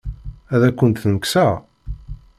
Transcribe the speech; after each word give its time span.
Ad 0.53 0.61
akent-tent-kkseɣ? 0.67 1.53